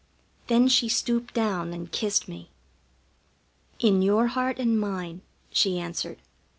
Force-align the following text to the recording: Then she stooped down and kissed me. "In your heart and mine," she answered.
Then 0.47 0.67
she 0.67 0.89
stooped 0.89 1.31
down 1.35 1.73
and 1.73 1.91
kissed 1.91 2.27
me. 2.27 2.49
"In 3.77 4.01
your 4.01 4.29
heart 4.29 4.57
and 4.57 4.79
mine," 4.79 5.21
she 5.51 5.77
answered. 5.77 6.17